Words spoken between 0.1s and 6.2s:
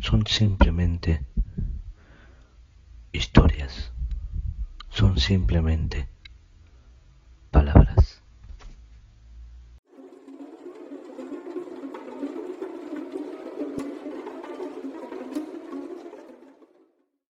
simplemente historias, son simplemente